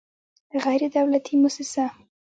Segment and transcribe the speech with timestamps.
[0.63, 1.85] غیر دولتي موسسه